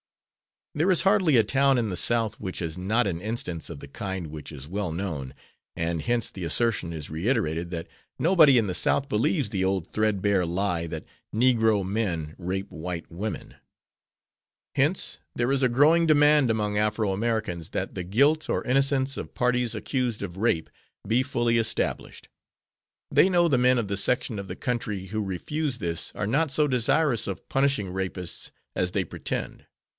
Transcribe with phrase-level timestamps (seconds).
[0.73, 3.89] There is hardly a town in the South which has not an instance of the
[3.89, 5.35] kind which is well known,
[5.75, 10.21] and hence the assertion is reiterated that "nobody in the South believes the old thread
[10.21, 13.55] bare lie that negro men rape white women."
[14.73, 19.35] Hence there is a growing demand among Afro Americans that the guilt or innocence of
[19.35, 20.69] parties accused of rape
[21.05, 22.29] be fully established.
[23.11, 26.49] They know the men of the section of the country who refuse this are not
[26.49, 29.65] so desirous of punishing rapists as they pretend.